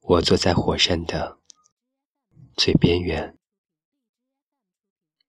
[0.00, 1.38] 我坐在火山的
[2.56, 3.38] 最边缘，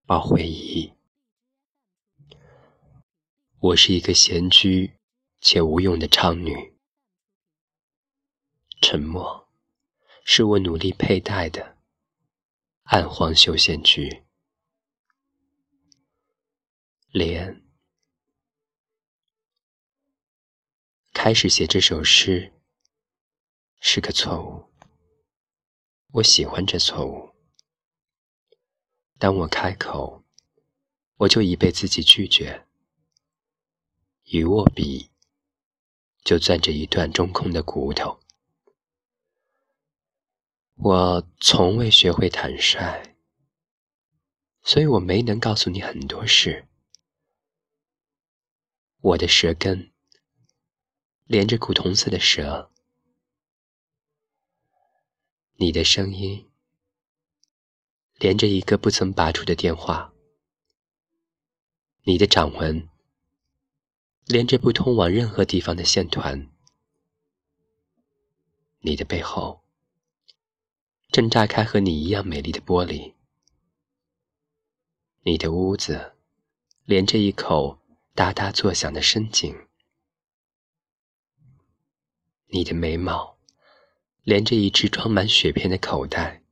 [0.05, 0.93] 抱回忆。
[3.59, 4.97] 我是一个闲居
[5.39, 6.73] 且无用的唱女，
[8.81, 9.47] 沉默
[10.25, 11.77] 是我努力佩戴的
[12.83, 14.23] 暗黄休闲居。
[17.11, 17.61] 莲
[21.13, 22.53] 开始写这首诗
[23.83, 24.71] 是个错误。
[26.11, 27.33] 我喜欢这错误。
[29.17, 30.23] 当我开口，
[31.17, 32.67] 我就已被自己拒绝。
[34.23, 35.09] 一握笔，
[36.23, 38.19] 就攥着一段中空的骨头。
[40.75, 43.15] 我从未学会坦率，
[44.61, 46.67] 所以我没能告诉你很多事。
[48.99, 49.91] 我的舌根
[51.25, 52.70] 连着古铜色的舌。
[55.61, 56.49] 你的声音
[58.15, 60.11] 连着一个不曾拔出的电话，
[62.01, 62.89] 你的掌纹
[64.25, 66.49] 连着不通往任何地方的线团，
[68.79, 69.61] 你的背后
[71.11, 73.13] 正炸开和你一样美丽的玻璃，
[75.21, 76.15] 你的屋子
[76.85, 77.79] 连着一口
[78.15, 79.67] 哒哒作响的深井，
[82.47, 83.39] 你的眉毛。
[84.23, 86.43] 连着一只装满雪片的口袋，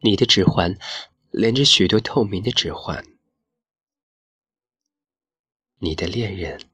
[0.00, 0.78] 你的指环
[1.30, 3.04] 连着许多透明的指环，
[5.78, 6.70] 你的恋人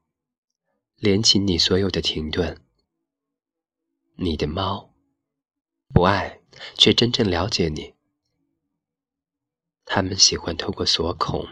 [0.97, 2.61] 连起你所有的停顿，
[4.17, 4.95] 你的猫
[5.89, 6.41] 不爱
[6.77, 7.95] 却真正了解你，
[9.87, 11.49] 他们喜欢透过锁孔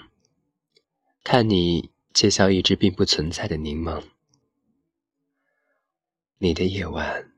[1.24, 4.04] 看你介绍一只并不存在的柠檬，
[6.36, 7.31] 你的夜晚。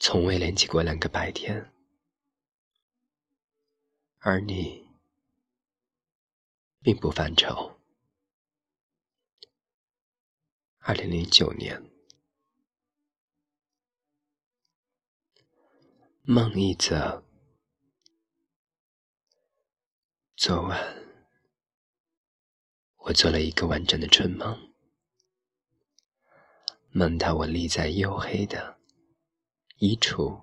[0.00, 1.72] 从未连起过两个白天，
[4.20, 4.86] 而你
[6.80, 7.80] 并不犯愁。
[10.78, 11.90] 二零零九年，
[16.22, 17.24] 梦一则。
[20.36, 21.04] 昨晚，
[22.98, 24.72] 我做了一个完整的春梦，
[26.90, 28.77] 梦到我立在黝黑的。
[29.80, 30.42] 衣橱，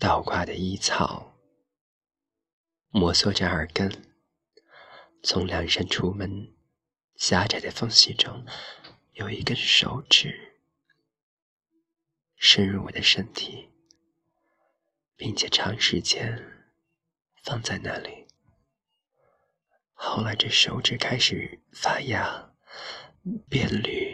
[0.00, 1.38] 倒挂的衣草，
[2.88, 4.16] 摩挲着耳根，
[5.22, 6.52] 从两扇橱门
[7.14, 8.44] 狭窄的缝隙中，
[9.12, 10.58] 有一根手指
[12.34, 13.70] 深入我的身体，
[15.14, 16.66] 并且长时间
[17.44, 18.26] 放在那里。
[19.92, 22.52] 后来，这手指开始发芽，
[23.48, 24.09] 变绿。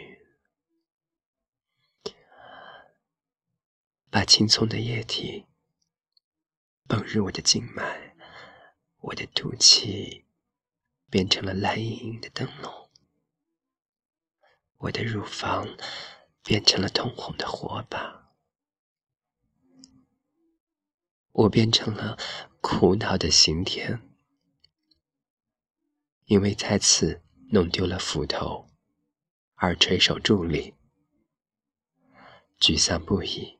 [4.16, 5.44] 把青葱的液体
[6.88, 8.16] 泵入我的静脉，
[9.00, 10.24] 我的肚脐
[11.10, 12.88] 变成了蓝莹莹的灯笼，
[14.78, 15.68] 我的乳房
[16.42, 18.32] 变成了通红的火把，
[21.32, 22.16] 我变成了
[22.62, 24.00] 苦恼的刑天，
[26.24, 28.70] 因为再次弄丢了斧头
[29.56, 30.72] 而垂手伫立，
[32.58, 33.56] 沮丧不已。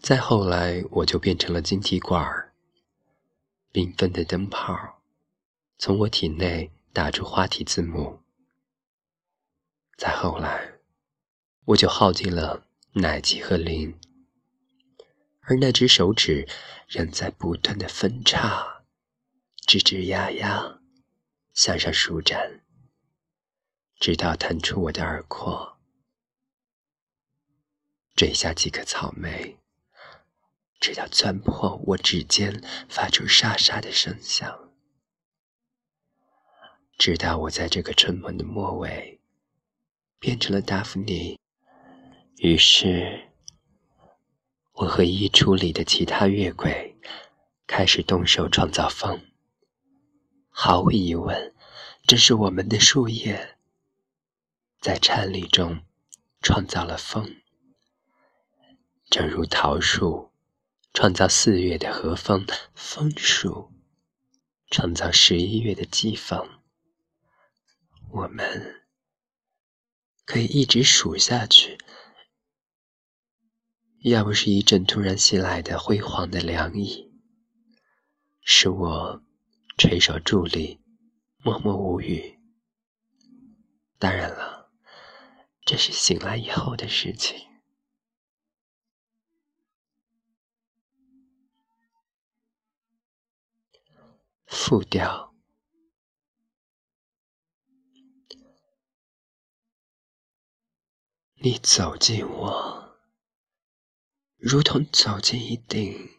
[0.00, 2.54] 再后来，我就变成了晶体管儿，
[3.72, 5.02] 缤纷的灯泡
[5.76, 8.20] 从我体内打出花体字母。
[9.96, 10.78] 再后来，
[11.66, 13.98] 我就耗尽了奶气和磷，
[15.40, 16.48] 而那只手指
[16.86, 18.84] 仍在不断的分叉，
[19.66, 20.80] 吱吱呀呀
[21.52, 22.62] 向上舒展，
[23.98, 25.76] 直到弹出我的耳廓，
[28.14, 29.58] 坠下几颗草莓。
[30.80, 34.70] 直到钻破我指尖，发出沙沙的声响，
[36.96, 39.20] 直到我在这个春梦的末尾
[40.20, 41.38] 变成了达芙妮。
[42.36, 43.28] 于是，
[44.72, 46.96] 我和衣橱里的其他月桂
[47.66, 49.20] 开始动手创造风。
[50.48, 51.54] 毫无疑问，
[52.06, 53.56] 这是我们的树叶
[54.80, 55.82] 在颤栗中
[56.40, 57.36] 创造了风，
[59.10, 60.30] 正如桃树。
[61.00, 63.70] 创造四月的和风，风树
[64.68, 66.58] 创造十一月的季风。
[68.10, 68.82] 我们
[70.24, 71.78] 可以一直数下去。
[74.00, 77.12] 要不是一阵突然袭来的辉煌的凉意，
[78.42, 79.22] 使我
[79.76, 80.80] 垂手伫立，
[81.44, 82.40] 默默无语。
[84.00, 84.72] 当然了，
[85.64, 87.47] 这是醒来以后的事情。
[94.48, 95.34] 复调，
[101.34, 102.98] 你走进我，
[104.38, 106.18] 如同走进一顶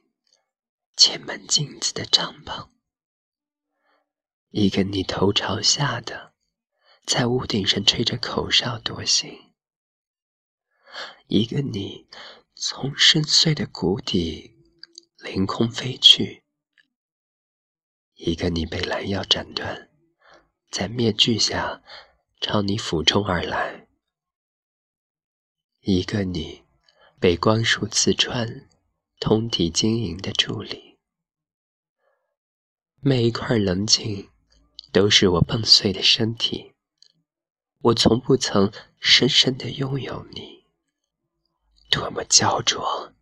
[0.95, 2.69] 嵌满镜子的帐篷，
[4.51, 6.35] 一个你头朝下的，
[7.07, 9.55] 在屋顶上吹着口哨多行，
[11.25, 12.07] 一个你
[12.53, 14.55] 从深邃的谷底
[15.17, 16.43] 凌空飞去。
[18.21, 19.87] 一个你被拦腰斩断，
[20.69, 21.81] 在面具下
[22.41, 23.87] 朝你俯冲而来；
[25.79, 26.65] 一个你
[27.17, 28.67] 被光束刺穿，
[29.21, 30.97] 通体晶莹的伫立。
[32.99, 34.29] 每一块棱镜
[34.91, 36.73] 都是我碰碎的身体。
[37.83, 38.69] 我从不曾
[38.99, 40.65] 深深的拥有你，
[41.89, 43.13] 多么焦灼！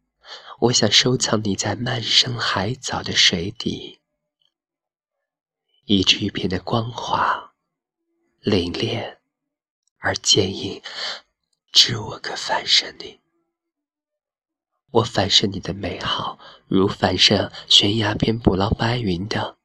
[0.61, 3.96] 我想收藏你在漫生海藻的水底。
[5.89, 7.53] 一只一片的光滑、
[8.41, 9.19] 凛冽
[9.99, 10.83] 而坚硬，
[11.71, 13.21] 知我可反射你。
[14.91, 16.37] 我反射你的美好，
[16.67, 19.57] 如反射悬崖边捕捞白云的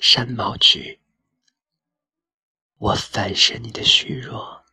[0.00, 0.98] 山毛榉；
[2.78, 4.64] 我反射你的虚弱，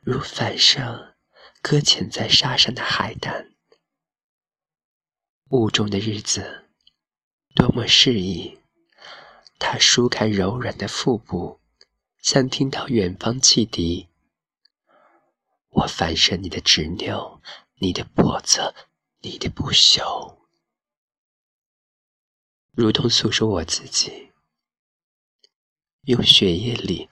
[0.00, 1.14] 如反射
[1.60, 3.52] 搁浅在沙上的海胆。
[5.50, 6.70] 雾中的日子，
[7.54, 8.60] 多么适宜。
[9.58, 11.60] 他舒开柔软的腹部，
[12.18, 14.08] 像听到远方汽笛。
[15.70, 17.40] 我反射你的执拗，
[17.76, 18.74] 你的叵测，
[19.20, 20.36] 你的不朽，
[22.72, 24.32] 如同诉说我自己，
[26.02, 27.08] 用血液里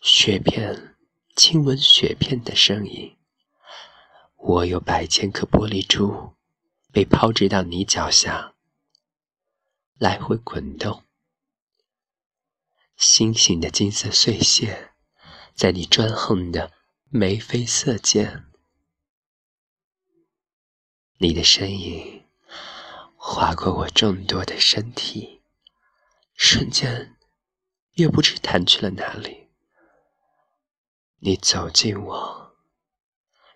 [0.00, 0.96] 雪片
[1.36, 3.16] 亲吻雪片的声音。
[4.36, 6.34] 我有百千颗玻璃珠，
[6.92, 8.54] 被抛掷到你脚下，
[9.98, 11.04] 来回滚动。
[13.02, 14.92] 星星的金色碎屑，
[15.56, 16.70] 在你专横的
[17.10, 18.44] 眉飞色溅。
[21.18, 22.24] 你的身影
[23.16, 25.42] 划过我众多的身体，
[26.36, 27.16] 瞬间
[27.94, 29.48] 又不知弹去了哪里。
[31.18, 32.56] 你走进我，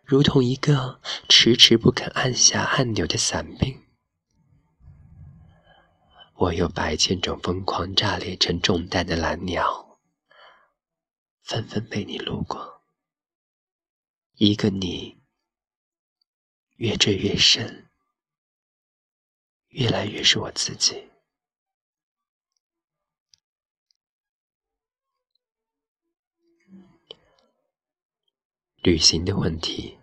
[0.02, 3.85] 如同一个迟迟不肯按下按钮的伞兵。
[6.38, 9.98] 我有百千种疯狂炸裂成重担的蓝鸟，
[11.42, 12.82] 纷纷被你路过。
[14.34, 15.18] 一个你，
[16.76, 17.88] 越追越深，
[19.68, 21.08] 越来越是我自己。
[28.82, 29.98] 旅行的问题，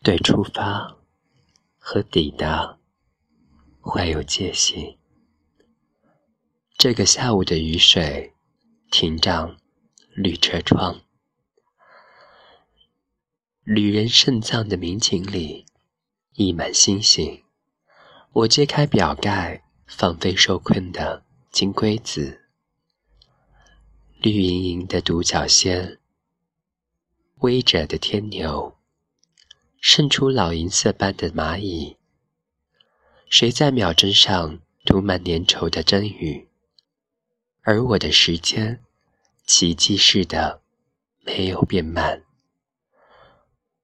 [0.00, 0.96] 对出发
[1.76, 2.78] 和抵达。
[3.86, 4.96] 怀有戒心。
[6.78, 8.32] 这个下午的雨水，
[8.90, 9.58] 停障
[10.14, 11.02] 绿车窗，
[13.62, 15.66] 旅人肾脏的民警里
[16.32, 17.44] 溢满星星。
[18.32, 21.22] 我揭开表盖，放飞受困的
[21.52, 22.46] 金龟子，
[24.18, 26.00] 绿莹莹的独角仙，
[27.40, 28.78] 微着的天牛，
[29.78, 31.98] 渗出老银色般的蚂蚁。
[33.28, 36.48] 谁在秒针上涂满粘稠的针雨？
[37.62, 38.80] 而我的时间，
[39.46, 40.60] 奇迹似的
[41.24, 42.22] 没有变慢。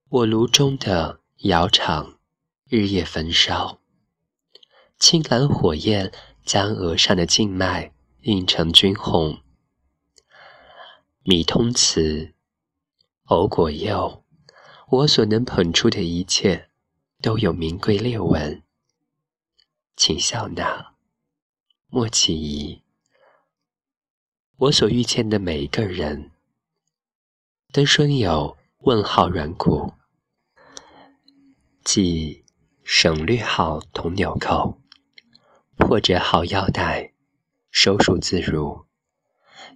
[0.09, 2.19] 我炉中的窑厂
[2.69, 3.81] 日夜焚烧，
[4.99, 6.13] 青蓝火焰
[6.45, 7.93] 将额上的静脉
[8.23, 9.39] 映成军红。
[11.23, 12.35] 米通瓷，
[13.25, 14.23] 藕果釉，
[14.91, 16.69] 我所能捧出的一切，
[17.21, 18.63] 都有名贵裂纹。
[20.03, 20.95] 请笑纳，
[21.89, 22.83] 莫起疑。
[24.57, 26.31] 我所遇见的每一个人，
[27.71, 29.93] 都生有问号软骨，
[31.85, 32.47] 即
[32.83, 34.81] 省略号铜纽扣，
[35.77, 37.13] 破折号腰带，
[37.71, 38.87] 收束自如，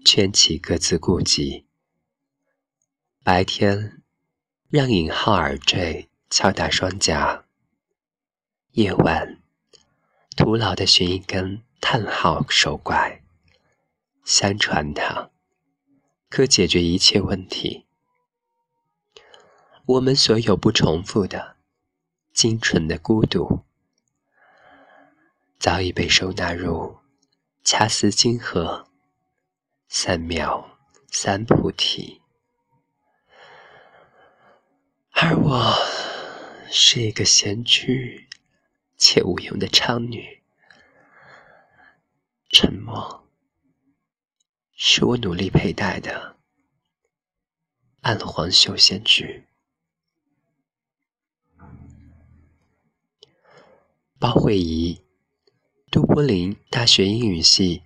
[0.06, 1.66] 圈起各自顾忌。
[3.22, 4.02] 白天
[4.70, 7.44] 让引号耳坠敲打双颊，
[8.70, 9.43] 夜晚。
[10.36, 13.22] 徒劳的寻一根叹号手拐
[14.24, 15.30] 相传它
[16.28, 17.86] 可解决一切问题。
[19.86, 21.56] 我们所有不重复的
[22.32, 23.64] 精纯的孤独
[25.58, 26.98] 早已被收纳入
[27.62, 28.88] 掐丝金河
[29.88, 30.64] 三藐
[31.10, 32.22] 三菩提。
[35.12, 35.74] 而我
[36.72, 38.28] 是一个闲居
[39.06, 40.40] 且无用的娼女。
[42.48, 43.28] 沉默
[44.72, 46.38] 是我努力佩戴的
[48.00, 49.44] 暗黄休闲具。
[54.18, 55.02] 包慧仪，
[55.90, 57.82] 都柏林大学英语系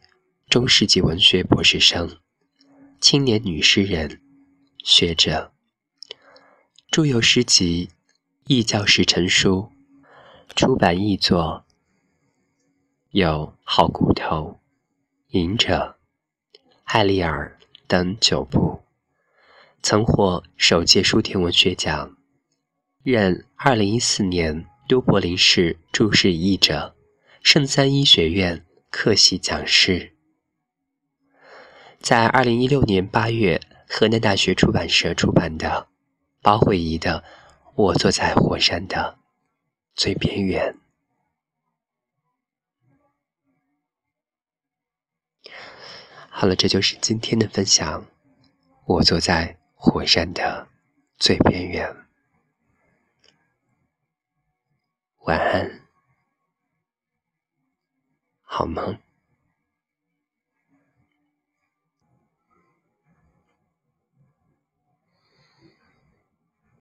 [0.49, 2.21] 中世纪文学博士生，
[3.01, 4.23] 青年女诗人、
[4.85, 5.53] 学者，
[6.93, 7.89] 著有诗集
[8.47, 9.73] 《异教士成书》，
[10.55, 11.64] 出版译作
[13.11, 13.28] 有
[13.62, 14.37] 《好骨头》
[15.38, 15.97] 《隐者》
[16.85, 18.83] 《艾丽尔》等九部，
[19.83, 22.17] 曾获首届书田文学奖，
[23.02, 24.67] 任二零一四年。
[24.88, 26.97] 都柏林市注释译者，
[27.43, 30.14] 圣三一学院客席讲师。
[32.00, 35.88] 在二零一六年八月，河南大学出版社出版的
[36.40, 37.21] 包慧仪的
[37.75, 39.18] 《我坐在火山的
[39.99, 40.76] 最边缘》。
[46.31, 48.07] 好了，这就是今天的分享。
[48.87, 50.69] 我坐在火山的
[51.17, 52.07] 最边缘。
[55.25, 55.81] 晚安，
[58.43, 59.00] 好梦。